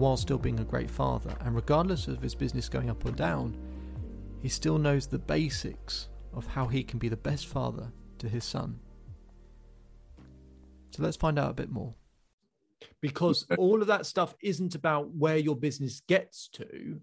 while 0.00 0.16
still 0.16 0.38
being 0.38 0.58
a 0.60 0.64
great 0.64 0.90
father. 0.90 1.36
And 1.42 1.54
regardless 1.54 2.08
of 2.08 2.22
his 2.22 2.34
business 2.34 2.68
going 2.68 2.88
up 2.88 3.04
or 3.04 3.12
down, 3.12 3.56
he 4.40 4.48
still 4.48 4.78
knows 4.78 5.06
the 5.06 5.18
basics 5.18 6.08
of 6.32 6.46
how 6.46 6.66
he 6.66 6.82
can 6.82 6.98
be 6.98 7.08
the 7.08 7.16
best 7.16 7.46
father 7.46 7.92
to 8.18 8.28
his 8.28 8.42
son. 8.42 8.80
So 10.92 11.02
let's 11.02 11.18
find 11.18 11.38
out 11.38 11.50
a 11.50 11.54
bit 11.54 11.70
more 11.70 11.94
because 13.02 13.46
all 13.58 13.82
of 13.82 13.88
that 13.88 14.06
stuff 14.06 14.34
isn't 14.42 14.74
about 14.74 15.14
where 15.14 15.36
your 15.36 15.54
business 15.54 16.00
gets 16.08 16.48
to. 16.54 16.98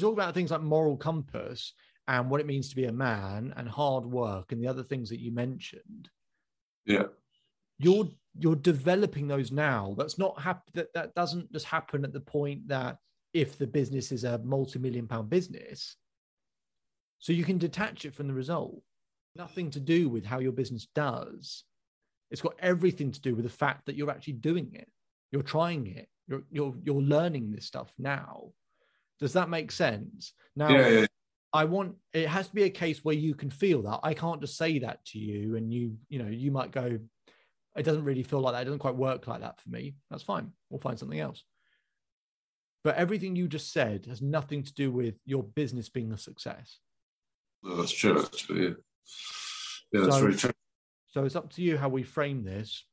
Talk 0.00 0.14
about 0.14 0.34
things 0.34 0.50
like 0.50 0.60
moral 0.60 0.96
compass 0.96 1.72
and 2.08 2.28
what 2.28 2.40
it 2.40 2.46
means 2.46 2.68
to 2.70 2.76
be 2.76 2.86
a 2.86 2.92
man 2.92 3.54
and 3.56 3.68
hard 3.68 4.04
work 4.04 4.50
and 4.50 4.60
the 4.60 4.66
other 4.66 4.82
things 4.82 5.08
that 5.10 5.20
you 5.20 5.32
mentioned. 5.32 6.08
Yeah. 6.84 7.04
You're 7.78 8.08
you're 8.38 8.56
developing 8.56 9.28
those 9.28 9.50
now. 9.50 9.94
That's 9.98 10.18
not 10.18 10.40
hap- 10.40 10.70
that 10.74 10.92
that 10.94 11.14
doesn't 11.14 11.52
just 11.52 11.66
happen 11.66 12.04
at 12.04 12.12
the 12.12 12.20
point 12.20 12.68
that 12.68 12.98
if 13.32 13.58
the 13.58 13.66
business 13.66 14.12
is 14.12 14.24
a 14.24 14.38
multi-million 14.38 15.06
pound 15.06 15.30
business. 15.30 15.96
So 17.18 17.32
you 17.32 17.44
can 17.44 17.58
detach 17.58 18.04
it 18.04 18.14
from 18.14 18.28
the 18.28 18.34
result. 18.34 18.82
Nothing 19.36 19.70
to 19.72 19.80
do 19.80 20.08
with 20.08 20.24
how 20.24 20.38
your 20.38 20.52
business 20.52 20.88
does. 20.94 21.64
It's 22.30 22.40
got 22.40 22.54
everything 22.60 23.12
to 23.12 23.20
do 23.20 23.34
with 23.34 23.44
the 23.44 23.50
fact 23.50 23.86
that 23.86 23.94
you're 23.94 24.10
actually 24.10 24.34
doing 24.34 24.70
it. 24.74 24.88
You're 25.32 25.42
trying 25.42 25.86
it. 25.86 26.08
You're 26.26 26.42
you're 26.50 26.74
you're 26.84 27.02
learning 27.02 27.50
this 27.50 27.66
stuff 27.66 27.92
now. 27.98 28.52
Does 29.18 29.34
that 29.34 29.50
make 29.50 29.70
sense? 29.70 30.32
Now, 30.56 30.70
yeah, 30.70 30.88
yeah. 30.88 31.06
I 31.52 31.64
want 31.64 31.96
it 32.12 32.28
has 32.28 32.48
to 32.48 32.54
be 32.54 32.62
a 32.62 32.70
case 32.70 33.04
where 33.04 33.14
you 33.14 33.34
can 33.34 33.50
feel 33.50 33.82
that. 33.82 34.00
I 34.02 34.14
can't 34.14 34.40
just 34.40 34.56
say 34.56 34.78
that 34.80 35.04
to 35.06 35.18
you, 35.18 35.56
and 35.56 35.72
you 35.72 35.96
you 36.08 36.22
know 36.22 36.28
you 36.28 36.50
might 36.50 36.70
go, 36.70 36.98
it 37.76 37.84
doesn't 37.84 38.04
really 38.04 38.22
feel 38.22 38.40
like 38.40 38.54
that. 38.54 38.62
It 38.62 38.64
doesn't 38.66 38.80
quite 38.80 38.96
work 38.96 39.26
like 39.26 39.40
that 39.40 39.60
for 39.60 39.68
me. 39.70 39.94
That's 40.10 40.22
fine. 40.22 40.52
We'll 40.68 40.80
find 40.80 40.98
something 40.98 41.20
else. 41.20 41.44
But 42.82 42.96
everything 42.96 43.36
you 43.36 43.46
just 43.46 43.72
said 43.72 44.06
has 44.06 44.22
nothing 44.22 44.62
to 44.62 44.74
do 44.74 44.90
with 44.90 45.14
your 45.26 45.42
business 45.42 45.88
being 45.88 46.12
a 46.12 46.18
success. 46.18 46.78
No, 47.62 47.76
that's 47.76 47.92
true. 47.92 48.22
Actually, 48.22 48.62
yeah, 48.62 48.70
yeah, 49.92 50.00
that's 50.00 50.16
so, 50.16 50.20
very 50.20 50.34
true. 50.34 50.50
So 51.08 51.24
it's 51.24 51.36
up 51.36 51.52
to 51.54 51.62
you 51.62 51.76
how 51.76 51.88
we 51.88 52.02
frame 52.02 52.42
this. 52.42 52.84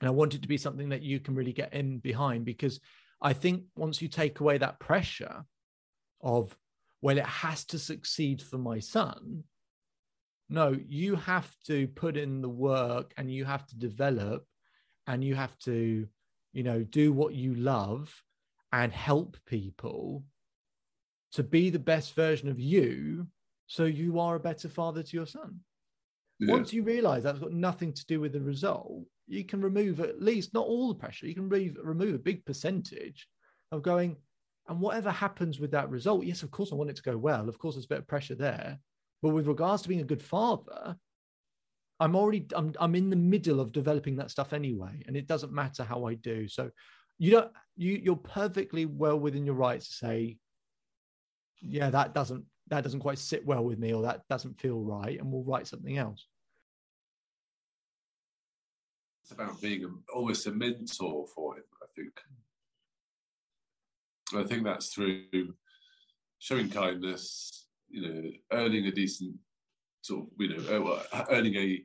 And 0.00 0.08
I 0.08 0.12
want 0.12 0.34
it 0.34 0.42
to 0.42 0.48
be 0.48 0.56
something 0.56 0.88
that 0.88 1.02
you 1.02 1.20
can 1.20 1.34
really 1.34 1.52
get 1.52 1.74
in 1.74 1.98
behind 1.98 2.44
because 2.44 2.80
I 3.22 3.34
think 3.34 3.64
once 3.76 4.00
you 4.00 4.08
take 4.08 4.40
away 4.40 4.58
that 4.58 4.80
pressure 4.80 5.44
of, 6.22 6.56
well, 7.02 7.18
it 7.18 7.26
has 7.26 7.64
to 7.66 7.78
succeed 7.78 8.42
for 8.42 8.58
my 8.58 8.78
son. 8.78 9.44
No, 10.50 10.76
you 10.88 11.14
have 11.14 11.54
to 11.66 11.86
put 11.88 12.16
in 12.16 12.42
the 12.42 12.48
work 12.48 13.14
and 13.16 13.32
you 13.32 13.44
have 13.44 13.64
to 13.66 13.78
develop 13.78 14.44
and 15.06 15.22
you 15.22 15.36
have 15.36 15.56
to, 15.60 16.08
you 16.52 16.62
know, 16.64 16.82
do 16.82 17.12
what 17.12 17.34
you 17.34 17.54
love 17.54 18.12
and 18.72 18.92
help 18.92 19.36
people 19.46 20.24
to 21.32 21.44
be 21.44 21.70
the 21.70 21.78
best 21.78 22.14
version 22.14 22.48
of 22.48 22.58
you 22.58 23.28
so 23.68 23.84
you 23.84 24.18
are 24.18 24.34
a 24.34 24.40
better 24.40 24.68
father 24.68 25.04
to 25.04 25.16
your 25.16 25.26
son. 25.26 25.60
Yeah. 26.40 26.52
Once 26.52 26.72
you 26.72 26.82
realize 26.82 27.22
that's 27.22 27.38
got 27.38 27.52
nothing 27.52 27.92
to 27.92 28.06
do 28.06 28.18
with 28.18 28.32
the 28.32 28.40
result, 28.40 29.04
you 29.28 29.44
can 29.44 29.60
remove 29.60 30.00
at 30.00 30.20
least 30.20 30.52
not 30.52 30.66
all 30.66 30.88
the 30.88 30.98
pressure. 30.98 31.26
You 31.26 31.34
can 31.36 31.48
re- 31.48 31.76
remove 31.80 32.16
a 32.16 32.18
big 32.18 32.44
percentage 32.44 33.28
of 33.70 33.82
going, 33.82 34.16
and 34.68 34.80
whatever 34.80 35.12
happens 35.12 35.60
with 35.60 35.70
that 35.70 35.90
result, 35.90 36.24
yes, 36.24 36.42
of 36.42 36.50
course, 36.50 36.72
I 36.72 36.74
want 36.74 36.90
it 36.90 36.96
to 36.96 37.02
go 37.02 37.16
well. 37.16 37.48
Of 37.48 37.58
course, 37.58 37.76
there's 37.76 37.84
a 37.84 37.88
bit 37.88 37.98
of 37.98 38.08
pressure 38.08 38.34
there. 38.34 38.80
But 39.22 39.30
with 39.30 39.46
regards 39.46 39.82
to 39.82 39.88
being 39.88 40.00
a 40.00 40.04
good 40.04 40.22
father, 40.22 40.96
I'm 41.98 42.16
already 42.16 42.46
I'm 42.54 42.74
I'm 42.80 42.94
in 42.94 43.10
the 43.10 43.16
middle 43.16 43.60
of 43.60 43.72
developing 43.72 44.16
that 44.16 44.30
stuff 44.30 44.52
anyway, 44.52 45.02
and 45.06 45.16
it 45.16 45.26
doesn't 45.26 45.52
matter 45.52 45.84
how 45.84 46.06
I 46.06 46.14
do. 46.14 46.48
So 46.48 46.70
you 47.18 47.30
don't 47.32 47.52
you 47.76 48.00
you're 48.02 48.16
perfectly 48.16 48.86
well 48.86 49.18
within 49.18 49.44
your 49.44 49.56
rights 49.56 49.88
to 49.88 49.94
say, 49.94 50.38
yeah, 51.60 51.90
that 51.90 52.14
doesn't 52.14 52.44
that 52.68 52.84
doesn't 52.84 53.00
quite 53.00 53.18
sit 53.18 53.44
well 53.44 53.64
with 53.64 53.78
me, 53.78 53.92
or 53.92 54.02
that 54.02 54.22
doesn't 54.30 54.60
feel 54.60 54.80
right, 54.80 55.18
and 55.18 55.30
we'll 55.30 55.44
write 55.44 55.66
something 55.66 55.98
else 55.98 56.26
it's 59.30 59.38
about 59.38 59.60
being 59.60 59.84
a, 59.84 59.88
almost 60.12 60.46
a 60.46 60.50
mentor 60.50 61.26
for 61.34 61.56
him. 61.56 61.64
I 61.82 61.86
think. 61.94 62.20
I 64.34 64.44
think 64.44 64.64
that's 64.64 64.88
through 64.88 65.54
showing 66.38 66.68
kindness, 66.68 67.66
you 67.90 68.02
know, 68.02 68.30
earning 68.52 68.86
a 68.86 68.92
decent 68.92 69.34
sort 70.02 70.22
of, 70.22 70.28
you 70.38 70.56
know, 70.56 71.00
uh, 71.12 71.24
earning 71.30 71.54
a 71.56 71.84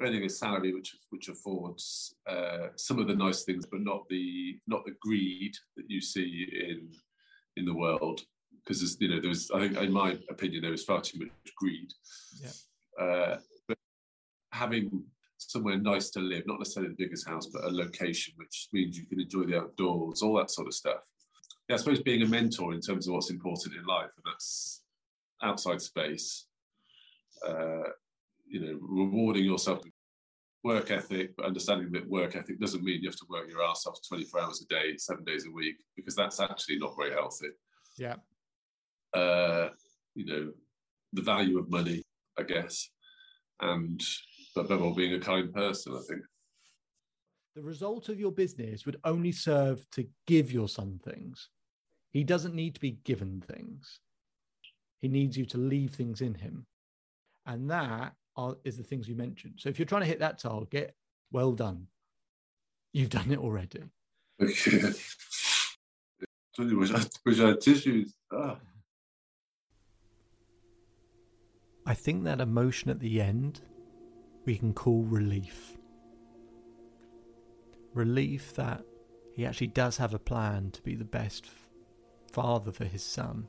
earning 0.00 0.24
a 0.24 0.28
salary 0.28 0.72
which 0.72 0.96
which 1.10 1.28
affords 1.28 2.14
uh, 2.28 2.68
some 2.76 2.98
of 2.98 3.06
the 3.06 3.14
nice 3.14 3.44
things, 3.44 3.66
but 3.66 3.80
not 3.80 4.08
the 4.08 4.58
not 4.66 4.84
the 4.84 4.94
greed 5.00 5.54
that 5.76 5.84
you 5.88 6.00
see 6.00 6.46
in 6.68 6.90
in 7.56 7.64
the 7.64 7.74
world. 7.74 8.22
Because 8.62 8.96
you 9.00 9.08
know, 9.08 9.20
there 9.20 9.28
was, 9.28 9.50
I 9.52 9.60
think, 9.60 9.76
in 9.78 9.92
my 9.92 10.18
opinion, 10.28 10.62
there 10.62 10.70
was 10.70 10.84
far 10.84 11.00
too 11.00 11.18
much 11.18 11.30
greed. 11.56 11.92
Yeah. 12.42 13.04
Uh, 13.04 13.38
but 13.66 13.78
having 14.52 15.04
somewhere 15.38 15.78
nice 15.78 16.10
to 16.10 16.20
live, 16.20 16.46
not 16.46 16.58
necessarily 16.58 16.90
the 16.90 17.02
biggest 17.02 17.26
house, 17.26 17.46
but 17.46 17.64
a 17.64 17.70
location 17.70 18.34
which 18.36 18.68
means 18.72 18.98
you 18.98 19.06
can 19.06 19.20
enjoy 19.20 19.44
the 19.44 19.58
outdoors, 19.58 20.22
all 20.22 20.36
that 20.36 20.50
sort 20.50 20.66
of 20.66 20.74
stuff. 20.74 21.00
Yeah, 21.68 21.76
I 21.76 21.78
suppose 21.78 22.02
being 22.02 22.22
a 22.22 22.26
mentor 22.26 22.74
in 22.74 22.80
terms 22.80 23.06
of 23.06 23.14
what's 23.14 23.30
important 23.30 23.76
in 23.76 23.84
life, 23.86 24.10
and 24.16 24.24
that's 24.26 24.82
outside 25.42 25.80
space, 25.80 26.46
uh, 27.46 27.90
you 28.46 28.60
know, 28.60 28.78
rewarding 28.80 29.44
yourself 29.44 29.80
work 30.62 30.90
ethic, 30.90 31.34
but 31.36 31.46
understanding 31.46 31.90
that 31.92 32.08
work 32.08 32.36
ethic 32.36 32.60
doesn't 32.60 32.84
mean 32.84 33.02
you 33.02 33.08
have 33.08 33.16
to 33.16 33.26
work 33.30 33.48
your 33.48 33.62
ass 33.62 33.86
off 33.86 33.98
24 34.06 34.40
hours 34.40 34.62
a 34.62 34.66
day, 34.66 34.96
seven 34.96 35.24
days 35.24 35.46
a 35.46 35.50
week, 35.50 35.76
because 35.96 36.14
that's 36.14 36.40
actually 36.40 36.78
not 36.78 36.94
very 36.98 37.12
healthy. 37.12 37.48
Yeah. 37.96 38.16
Uh, 39.14 39.70
you 40.14 40.26
know, 40.26 40.52
the 41.12 41.22
value 41.22 41.58
of 41.58 41.70
money, 41.70 42.02
I 42.38 42.42
guess, 42.42 42.90
and 43.60 44.00
but 44.54 44.66
above 44.66 44.82
all, 44.82 44.94
being 44.94 45.14
a 45.14 45.20
kind 45.20 45.52
person, 45.52 45.94
I 45.94 46.00
think. 46.08 46.22
The 47.54 47.62
result 47.62 48.08
of 48.08 48.18
your 48.18 48.32
business 48.32 48.84
would 48.84 48.98
only 49.04 49.32
serve 49.32 49.88
to 49.92 50.06
give 50.26 50.52
your 50.52 50.68
son 50.68 51.00
things. 51.04 51.48
He 52.10 52.24
doesn't 52.24 52.54
need 52.54 52.74
to 52.74 52.80
be 52.80 52.92
given 53.04 53.40
things. 53.40 54.00
He 55.00 55.08
needs 55.08 55.36
you 55.36 55.46
to 55.46 55.58
leave 55.58 55.92
things 55.92 56.20
in 56.20 56.34
him. 56.34 56.66
And 57.46 57.70
that 57.70 58.14
are, 58.36 58.56
is 58.64 58.76
the 58.76 58.82
things 58.82 59.08
you 59.08 59.16
mentioned. 59.16 59.54
So 59.58 59.68
if 59.68 59.78
you're 59.78 59.86
trying 59.86 60.02
to 60.02 60.08
hit 60.08 60.20
that 60.20 60.38
target, 60.38 60.94
well 61.32 61.52
done. 61.52 61.86
You've 62.92 63.10
done 63.10 63.30
it 63.30 63.38
already. 63.38 63.82
Okay. 64.42 64.92
I 71.86 71.94
think 71.94 72.24
that 72.24 72.40
emotion 72.40 72.90
at 72.90 73.00
the 73.00 73.20
end 73.20 73.60
we 74.44 74.56
can 74.56 74.74
call 74.74 75.02
relief. 75.04 75.76
Relief 77.94 78.54
that 78.54 78.82
he 79.34 79.46
actually 79.46 79.68
does 79.68 79.96
have 79.96 80.12
a 80.12 80.18
plan 80.18 80.70
to 80.72 80.82
be 80.82 80.94
the 80.94 81.04
best 81.04 81.46
father 82.32 82.72
for 82.72 82.84
his 82.84 83.02
son. 83.02 83.48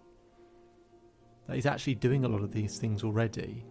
That 1.47 1.55
he's 1.55 1.65
actually 1.65 1.95
doing 1.95 2.23
a 2.23 2.27
lot 2.27 2.41
of 2.41 2.51
these 2.51 2.77
things 2.77 3.03
already. 3.03 3.65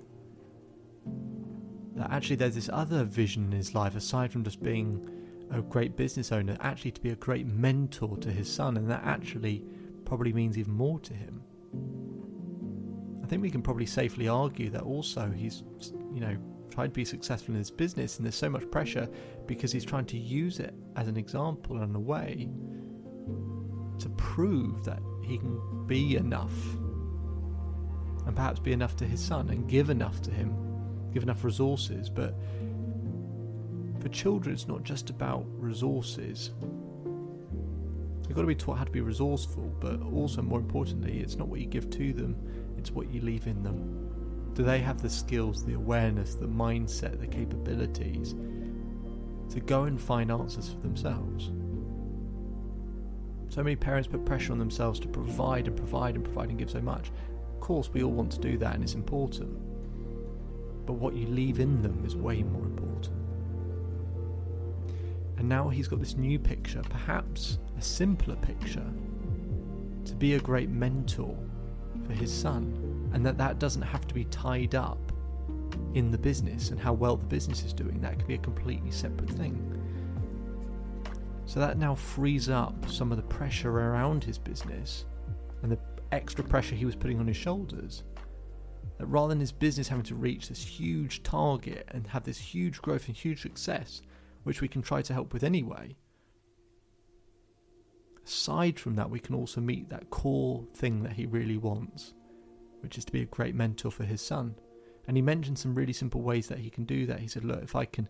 that 2.00 2.10
actually 2.10 2.36
there's 2.36 2.54
this 2.54 2.70
other 2.72 3.04
vision 3.04 3.44
in 3.44 3.52
his 3.52 3.74
life 3.74 3.94
aside 3.94 4.32
from 4.32 4.42
just 4.42 4.62
being 4.62 5.06
a 5.50 5.60
great 5.60 5.96
business 5.96 6.32
owner, 6.32 6.56
actually 6.60 6.92
to 6.92 7.00
be 7.00 7.10
a 7.10 7.16
great 7.16 7.46
mentor 7.46 8.16
to 8.18 8.30
his 8.30 8.52
son, 8.52 8.76
and 8.76 8.90
that 8.90 9.02
actually 9.04 9.64
probably 10.04 10.32
means 10.32 10.56
even 10.56 10.72
more 10.72 10.98
to 11.00 11.12
him. 11.12 11.42
I 13.22 13.26
think 13.26 13.42
we 13.42 13.50
can 13.50 13.62
probably 13.62 13.86
safely 13.86 14.28
argue 14.28 14.70
that 14.70 14.82
also 14.82 15.30
he's, 15.30 15.62
you 16.14 16.20
know, 16.20 16.36
trying 16.70 16.88
to 16.88 16.94
be 16.94 17.04
successful 17.04 17.52
in 17.54 17.58
his 17.58 17.70
business, 17.70 18.16
and 18.16 18.24
there's 18.24 18.36
so 18.36 18.48
much 18.48 18.70
pressure 18.70 19.08
because 19.46 19.72
he's 19.72 19.84
trying 19.84 20.06
to 20.06 20.16
use 20.16 20.60
it 20.60 20.72
as 20.96 21.08
an 21.08 21.16
example 21.16 21.78
and 21.78 21.94
a 21.94 22.00
way 22.00 22.48
to 23.98 24.08
prove 24.10 24.84
that 24.84 25.00
he 25.22 25.36
can 25.36 25.86
be 25.86 26.16
enough 26.16 26.54
and 28.30 28.36
perhaps 28.36 28.60
be 28.60 28.72
enough 28.72 28.94
to 28.94 29.04
his 29.04 29.20
son 29.20 29.50
and 29.50 29.68
give 29.68 29.90
enough 29.90 30.22
to 30.22 30.30
him, 30.30 30.54
give 31.12 31.24
enough 31.24 31.42
resources. 31.42 32.08
But 32.08 32.36
for 33.98 34.08
children, 34.08 34.54
it's 34.54 34.68
not 34.68 34.84
just 34.84 35.10
about 35.10 35.46
resources. 35.58 36.52
You've 38.28 38.36
got 38.36 38.42
to 38.42 38.46
be 38.46 38.54
taught 38.54 38.78
how 38.78 38.84
to 38.84 38.92
be 38.92 39.00
resourceful, 39.00 39.74
but 39.80 40.00
also, 40.12 40.42
more 40.42 40.60
importantly, 40.60 41.18
it's 41.18 41.34
not 41.34 41.48
what 41.48 41.58
you 41.58 41.66
give 41.66 41.90
to 41.90 42.12
them, 42.12 42.36
it's 42.78 42.92
what 42.92 43.10
you 43.12 43.20
leave 43.20 43.48
in 43.48 43.64
them. 43.64 44.52
Do 44.54 44.62
they 44.62 44.78
have 44.78 45.02
the 45.02 45.10
skills, 45.10 45.64
the 45.64 45.74
awareness, 45.74 46.36
the 46.36 46.46
mindset, 46.46 47.18
the 47.18 47.26
capabilities 47.26 48.36
to 49.48 49.58
go 49.58 49.84
and 49.84 50.00
find 50.00 50.30
answers 50.30 50.68
for 50.68 50.78
themselves? 50.78 51.50
So 53.48 53.64
many 53.64 53.74
parents 53.74 54.08
put 54.08 54.24
pressure 54.24 54.52
on 54.52 54.60
themselves 54.60 55.00
to 55.00 55.08
provide 55.08 55.66
and 55.66 55.76
provide 55.76 56.14
and 56.14 56.22
provide 56.22 56.50
and 56.50 56.58
give 56.58 56.70
so 56.70 56.80
much. 56.80 57.10
Course, 57.60 57.90
we 57.92 58.02
all 58.02 58.12
want 58.12 58.32
to 58.32 58.40
do 58.40 58.58
that 58.58 58.74
and 58.74 58.82
it's 58.82 58.94
important. 58.94 59.56
But 60.86 60.94
what 60.94 61.14
you 61.14 61.26
leave 61.26 61.60
in 61.60 61.82
them 61.82 62.02
is 62.04 62.16
way 62.16 62.42
more 62.42 62.62
important. 62.62 63.10
And 65.36 65.48
now 65.48 65.68
he's 65.68 65.88
got 65.88 66.00
this 66.00 66.16
new 66.16 66.38
picture, 66.38 66.82
perhaps 66.82 67.58
a 67.78 67.82
simpler 67.82 68.36
picture, 68.36 68.86
to 70.04 70.14
be 70.16 70.34
a 70.34 70.40
great 70.40 70.68
mentor 70.68 71.36
for 72.06 72.12
his 72.12 72.32
son. 72.32 73.10
And 73.14 73.24
that 73.24 73.38
that 73.38 73.58
doesn't 73.58 73.82
have 73.82 74.06
to 74.08 74.14
be 74.14 74.24
tied 74.24 74.74
up 74.74 74.98
in 75.94 76.10
the 76.10 76.18
business 76.18 76.70
and 76.70 76.80
how 76.80 76.92
well 76.92 77.16
the 77.16 77.26
business 77.26 77.64
is 77.64 77.72
doing. 77.72 78.00
That 78.00 78.18
can 78.18 78.26
be 78.26 78.34
a 78.34 78.38
completely 78.38 78.90
separate 78.90 79.30
thing. 79.30 79.80
So 81.46 81.58
that 81.60 81.78
now 81.78 81.94
frees 81.94 82.48
up 82.48 82.88
some 82.88 83.10
of 83.10 83.16
the 83.16 83.24
pressure 83.24 83.70
around 83.70 84.24
his 84.24 84.38
business 84.38 85.06
and 85.62 85.72
the 85.72 85.78
extra 86.12 86.44
pressure 86.44 86.74
he 86.74 86.84
was 86.84 86.96
putting 86.96 87.18
on 87.18 87.26
his 87.26 87.36
shoulders. 87.36 88.04
That 88.98 89.06
rather 89.06 89.28
than 89.30 89.40
his 89.40 89.52
business 89.52 89.88
having 89.88 90.04
to 90.04 90.14
reach 90.14 90.48
this 90.48 90.62
huge 90.62 91.22
target 91.22 91.88
and 91.88 92.06
have 92.08 92.24
this 92.24 92.38
huge 92.38 92.82
growth 92.82 93.06
and 93.06 93.16
huge 93.16 93.40
success, 93.40 94.02
which 94.42 94.60
we 94.60 94.68
can 94.68 94.82
try 94.82 95.02
to 95.02 95.14
help 95.14 95.32
with 95.32 95.42
anyway, 95.42 95.96
aside 98.26 98.78
from 98.78 98.96
that, 98.96 99.10
we 99.10 99.20
can 99.20 99.34
also 99.34 99.60
meet 99.60 99.88
that 99.88 100.10
core 100.10 100.64
thing 100.74 101.02
that 101.02 101.12
he 101.12 101.26
really 101.26 101.56
wants, 101.56 102.14
which 102.80 102.98
is 102.98 103.04
to 103.06 103.12
be 103.12 103.22
a 103.22 103.26
great 103.26 103.54
mentor 103.54 103.90
for 103.90 104.04
his 104.04 104.20
son. 104.20 104.54
And 105.08 105.16
he 105.16 105.22
mentioned 105.22 105.58
some 105.58 105.74
really 105.74 105.92
simple 105.92 106.22
ways 106.22 106.48
that 106.48 106.58
he 106.58 106.70
can 106.70 106.84
do 106.84 107.06
that. 107.06 107.20
He 107.20 107.26
said, 107.26 107.44
Look, 107.44 107.62
if 107.62 107.74
I 107.74 107.84
can 107.84 108.08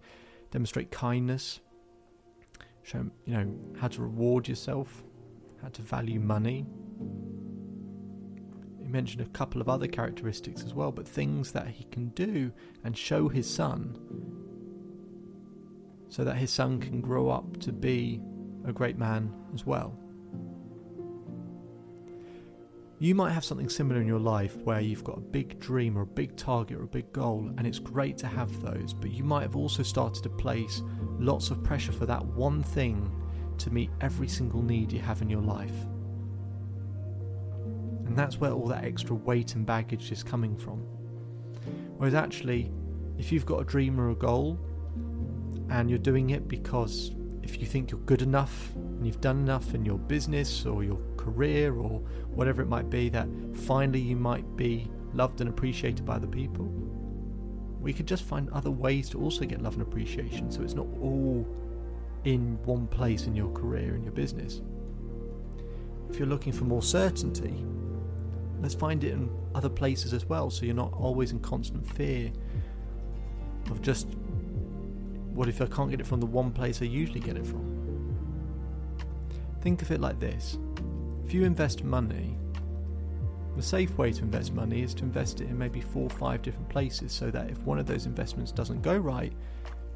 demonstrate 0.50 0.90
kindness, 0.90 1.60
show 2.82 2.98
him, 2.98 3.12
you 3.24 3.32
know 3.32 3.54
how 3.78 3.88
to 3.88 4.02
reward 4.02 4.48
yourself, 4.48 5.04
how 5.62 5.68
to 5.68 5.82
value 5.82 6.20
money. 6.20 6.66
Mentioned 8.90 9.22
a 9.22 9.30
couple 9.30 9.60
of 9.60 9.68
other 9.68 9.86
characteristics 9.86 10.64
as 10.64 10.74
well, 10.74 10.90
but 10.90 11.06
things 11.06 11.52
that 11.52 11.68
he 11.68 11.84
can 11.84 12.08
do 12.08 12.52
and 12.82 12.98
show 12.98 13.28
his 13.28 13.48
son 13.48 13.96
so 16.08 16.24
that 16.24 16.36
his 16.36 16.50
son 16.50 16.80
can 16.80 17.00
grow 17.00 17.30
up 17.30 17.60
to 17.60 17.72
be 17.72 18.20
a 18.66 18.72
great 18.72 18.98
man 18.98 19.32
as 19.54 19.64
well. 19.64 19.96
You 22.98 23.14
might 23.14 23.30
have 23.30 23.44
something 23.44 23.68
similar 23.68 24.00
in 24.00 24.08
your 24.08 24.18
life 24.18 24.56
where 24.64 24.80
you've 24.80 25.04
got 25.04 25.18
a 25.18 25.22
big 25.22 25.60
dream 25.60 25.96
or 25.96 26.02
a 26.02 26.06
big 26.06 26.36
target 26.36 26.76
or 26.76 26.82
a 26.82 26.88
big 26.88 27.12
goal, 27.12 27.48
and 27.56 27.66
it's 27.66 27.78
great 27.78 28.18
to 28.18 28.26
have 28.26 28.60
those, 28.60 28.92
but 28.92 29.12
you 29.12 29.22
might 29.22 29.42
have 29.42 29.56
also 29.56 29.84
started 29.84 30.22
to 30.24 30.30
place 30.30 30.82
lots 31.20 31.50
of 31.50 31.62
pressure 31.62 31.92
for 31.92 32.06
that 32.06 32.22
one 32.26 32.64
thing 32.64 33.10
to 33.58 33.70
meet 33.70 33.90
every 34.00 34.26
single 34.28 34.62
need 34.62 34.90
you 34.92 34.98
have 34.98 35.22
in 35.22 35.30
your 35.30 35.42
life. 35.42 35.86
And 38.10 38.18
that's 38.18 38.38
where 38.38 38.50
all 38.50 38.66
that 38.66 38.82
extra 38.82 39.14
weight 39.14 39.54
and 39.54 39.64
baggage 39.64 40.10
is 40.10 40.24
coming 40.24 40.56
from. 40.56 40.80
Whereas 41.96 42.12
actually, 42.12 42.72
if 43.18 43.30
you've 43.30 43.46
got 43.46 43.60
a 43.60 43.64
dream 43.64 44.00
or 44.00 44.10
a 44.10 44.16
goal, 44.16 44.58
and 45.70 45.88
you're 45.88 45.96
doing 45.96 46.30
it 46.30 46.48
because 46.48 47.12
if 47.44 47.60
you 47.60 47.66
think 47.68 47.92
you're 47.92 48.00
good 48.00 48.22
enough 48.22 48.74
and 48.74 49.06
you've 49.06 49.20
done 49.20 49.38
enough 49.38 49.74
in 49.74 49.84
your 49.84 49.96
business 49.96 50.66
or 50.66 50.82
your 50.82 50.98
career 51.16 51.76
or 51.76 52.00
whatever 52.34 52.60
it 52.60 52.66
might 52.66 52.90
be, 52.90 53.10
that 53.10 53.28
finally 53.54 54.00
you 54.00 54.16
might 54.16 54.56
be 54.56 54.90
loved 55.14 55.40
and 55.40 55.48
appreciated 55.48 56.04
by 56.04 56.18
the 56.18 56.26
people. 56.26 56.64
We 57.80 57.92
could 57.92 58.06
just 58.06 58.24
find 58.24 58.50
other 58.50 58.72
ways 58.72 59.08
to 59.10 59.20
also 59.20 59.44
get 59.44 59.62
love 59.62 59.74
and 59.74 59.82
appreciation 59.82 60.50
so 60.50 60.62
it's 60.62 60.74
not 60.74 60.88
all 61.00 61.46
in 62.24 62.58
one 62.64 62.88
place 62.88 63.28
in 63.28 63.36
your 63.36 63.52
career 63.52 63.94
and 63.94 64.02
your 64.02 64.14
business. 64.14 64.62
If 66.10 66.18
you're 66.18 66.26
looking 66.26 66.52
for 66.52 66.64
more 66.64 66.82
certainty, 66.82 67.64
let's 68.60 68.74
find 68.74 69.02
it 69.04 69.12
in 69.12 69.30
other 69.54 69.68
places 69.68 70.12
as 70.12 70.26
well 70.26 70.50
so 70.50 70.64
you're 70.64 70.74
not 70.74 70.92
always 70.92 71.32
in 71.32 71.40
constant 71.40 71.86
fear 71.94 72.30
of 73.70 73.80
just 73.82 74.06
what 75.32 75.48
if 75.48 75.60
I 75.62 75.66
can't 75.66 75.90
get 75.90 76.00
it 76.00 76.06
from 76.06 76.20
the 76.20 76.26
one 76.26 76.50
place 76.50 76.82
I 76.82 76.86
usually 76.86 77.20
get 77.20 77.36
it 77.36 77.46
from? 77.46 77.66
Think 79.62 79.82
of 79.82 79.90
it 79.90 80.00
like 80.00 80.18
this 80.20 80.58
if 81.24 81.34
you 81.34 81.44
invest 81.44 81.84
money, 81.84 82.36
the 83.56 83.62
safe 83.62 83.96
way 83.96 84.12
to 84.12 84.22
invest 84.22 84.52
money 84.52 84.82
is 84.82 84.94
to 84.94 85.04
invest 85.04 85.40
it 85.40 85.48
in 85.48 85.56
maybe 85.56 85.80
four 85.80 86.04
or 86.04 86.10
five 86.10 86.42
different 86.42 86.68
places 86.68 87.12
so 87.12 87.30
that 87.30 87.50
if 87.50 87.58
one 87.62 87.78
of 87.78 87.86
those 87.86 88.06
investments 88.06 88.52
doesn't 88.52 88.82
go 88.82 88.96
right, 88.96 89.32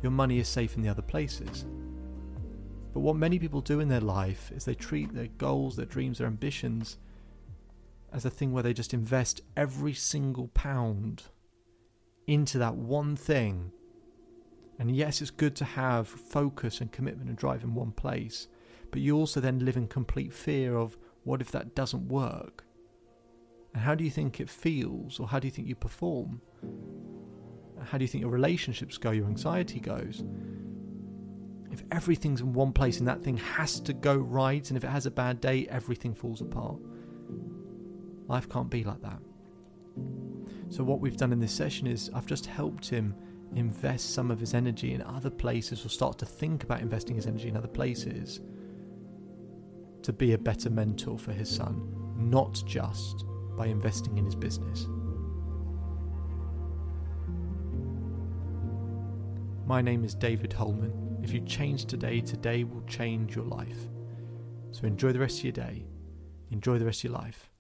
your 0.03 0.13
money 0.13 0.39
is 0.39 0.49
safe 0.49 0.77
in 0.77 0.83
the 0.83 0.89
other 0.89 1.03
places. 1.03 1.65
But 2.93 3.01
what 3.01 3.17
many 3.17 3.39
people 3.39 3.61
do 3.61 3.81
in 3.81 3.89
their 3.89 4.01
life 4.01 4.53
is 4.55 4.65
they 4.65 4.75
treat 4.75 5.13
their 5.13 5.29
goals, 5.39 5.77
their 5.77 5.87
dreams, 5.87 6.19
their 6.19 6.27
ambitions 6.29 6.99
as 8.15 8.25
a 8.25 8.31
thing 8.31 8.53
where 8.53 8.63
they 8.63 8.73
just 8.73 8.95
invest 8.95 9.41
every 9.57 9.93
single 9.93 10.49
pound 10.49 11.25
into 12.27 12.59
that 12.59 12.77
one 12.77 13.17
thing. 13.17 13.73
And 14.79 14.95
yes, 14.95 15.21
it's 15.21 15.31
good 15.31 15.57
to 15.57 15.65
have 15.65 16.09
focus 16.09 16.81
and 16.81 16.93
commitment 16.93 17.29
and 17.29 17.37
drive 17.37 17.65
in 17.65 17.75
one 17.75 17.91
place, 17.91 18.47
but 18.91 19.01
you 19.01 19.17
also 19.17 19.41
then 19.41 19.65
live 19.65 19.77
in 19.77 19.89
complete 19.89 20.33
fear 20.33 20.77
of 20.77 20.97
what 21.25 21.41
if 21.41 21.51
that 21.51 21.75
doesn't 21.75 22.09
work? 22.09 22.65
And 23.75 23.83
how 23.83 23.97
do 23.97 24.05
you 24.05 24.11
think 24.11 24.41
it 24.41 24.49
feels, 24.49 25.19
or 25.19 25.27
how 25.27 25.41
do 25.41 25.49
you 25.49 25.51
think 25.51 25.67
you 25.67 25.75
perform? 25.75 26.41
How 27.83 27.99
do 27.99 28.05
you 28.05 28.09
think 28.09 28.23
your 28.23 28.31
relationships 28.31 28.97
go, 28.97 29.11
your 29.11 29.27
anxiety 29.27 29.81
goes? 29.81 30.23
If 31.73 31.83
everything's 31.91 32.41
in 32.41 32.53
one 32.53 32.73
place 32.73 33.01
and 33.01 33.09
that 33.09 33.23
thing 33.23 33.37
has 33.39 33.81
to 33.81 33.93
go 33.93 34.15
right, 34.15 34.69
and 34.69 34.77
if 34.77 34.85
it 34.85 34.91
has 34.91 35.07
a 35.07 35.11
bad 35.11 35.41
day, 35.41 35.67
everything 35.69 36.15
falls 36.15 36.41
apart. 36.41 36.79
Life 38.27 38.49
can't 38.49 38.71
be 38.71 38.85
like 38.85 39.03
that. 39.03 39.19
So, 40.71 40.83
what 40.83 41.01
we've 41.01 41.17
done 41.17 41.33
in 41.33 41.41
this 41.41 41.53
session 41.53 41.87
is 41.87 42.11
I've 42.15 42.27
just 42.27 42.47
helped 42.47 42.89
him 42.89 43.15
invest 43.55 44.15
some 44.15 44.31
of 44.31 44.41
his 44.41 44.55
energy 44.55 44.95
in 44.95 45.03
other 45.03 45.31
places 45.31 45.85
or 45.85 45.89
start 45.89 46.19
to 46.19 46.27
think 46.27 46.65
about 46.65 46.81
investing 46.81 47.17
his 47.17 47.27
energy 47.27 47.49
in 47.49 47.57
other 47.57 47.69
places 47.69 48.41
to 50.03 50.13
be 50.13 50.33
a 50.33 50.39
better 50.39 50.71
mentor 50.71 51.19
for 51.19 51.33
his 51.33 51.49
son, 51.49 51.89
not 52.17 52.63
just 52.67 53.25
by 53.57 53.67
investing 53.67 54.19
in 54.19 54.25
his 54.25 54.35
business. 54.35 54.87
My 59.67 59.81
name 59.81 60.05
is 60.05 60.15
David 60.15 60.53
Hulman. 60.53 61.19
If 61.23 61.33
you 61.33 61.41
change 61.41 61.87
today, 61.87 62.21
today 62.21 62.65
will 62.65 62.83
change 62.83 63.35
your 63.35 63.47
life. 63.47 63.79
So 64.73 64.85
enjoy 64.85 65.13
the 65.13 65.21
rest 65.21 65.39
of 65.39 65.45
your 65.45 65.53
day, 65.53 65.87
enjoy 66.51 66.79
the 66.79 66.85
rest 66.85 67.01
of 67.01 67.05
your 67.05 67.19
life, 67.19 67.51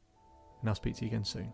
and 0.65 0.71
I'll 0.71 0.75
speak 0.75 0.95
to 0.97 1.05
you 1.05 1.09
again 1.11 1.25
soon. 1.25 1.53